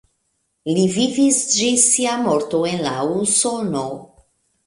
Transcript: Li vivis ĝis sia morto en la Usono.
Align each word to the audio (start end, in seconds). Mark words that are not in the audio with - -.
Li 0.77 0.83
vivis 0.93 1.41
ĝis 1.57 1.83
sia 1.91 2.15
morto 2.23 2.61
en 2.71 2.81
la 2.87 2.95
Usono. 3.21 3.85